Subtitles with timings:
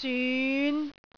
[0.00, 0.08] 几